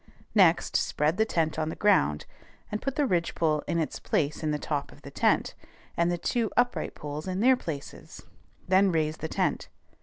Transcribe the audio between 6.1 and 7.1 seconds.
the two upright